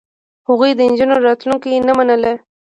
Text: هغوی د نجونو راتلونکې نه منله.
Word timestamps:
هغوی 0.47 0.71
د 0.75 0.79
نجونو 0.89 1.15
راتلونکې 1.27 1.83
نه 1.87 1.93
منله. 1.97 2.33